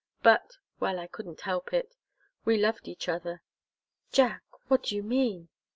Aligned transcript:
But 0.23 0.57
well, 0.79 0.97
I 0.97 1.05
couldn't 1.05 1.41
help 1.41 1.71
it. 1.75 1.93
We 2.43 2.57
loved 2.57 2.87
each 2.87 3.07
other." 3.07 3.43
"Jack 4.11 4.41
what 4.67 4.81
do 4.85 4.95
you 4.95 5.03
mean?" 5.03 5.49